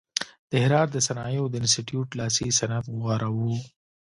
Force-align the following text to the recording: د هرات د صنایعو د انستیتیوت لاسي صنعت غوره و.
د 0.49 0.51
هرات 0.63 0.87
د 0.91 0.97
صنایعو 1.07 1.51
د 1.51 1.53
انستیتیوت 1.61 2.09
لاسي 2.19 2.47
صنعت 2.59 2.85
غوره 2.95 3.29
و. 3.37 3.39